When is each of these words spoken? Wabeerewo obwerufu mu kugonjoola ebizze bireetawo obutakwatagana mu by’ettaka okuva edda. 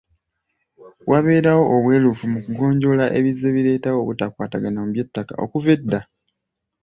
Wabeerewo 1.11 1.63
obwerufu 1.75 2.23
mu 2.33 2.39
kugonjoola 2.45 3.05
ebizze 3.17 3.47
bireetawo 3.55 3.97
obutakwatagana 4.01 4.77
mu 4.83 4.89
by’ettaka 4.93 5.33
okuva 5.43 5.69
edda. 5.77 5.99